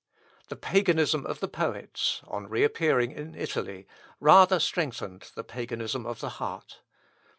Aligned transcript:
The 0.47 0.55
Paganism 0.55 1.27
of 1.27 1.41
the 1.41 1.47
poets, 1.47 2.21
on 2.27 2.49
reappearing 2.49 3.11
in 3.11 3.35
Italy, 3.35 3.85
rather 4.19 4.57
strengthened 4.59 5.29
the 5.35 5.43
Paganism 5.43 6.07
of 6.07 6.21
the 6.21 6.29
heart. 6.41 6.81